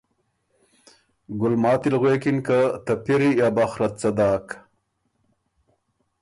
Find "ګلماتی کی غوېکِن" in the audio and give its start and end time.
1.39-2.37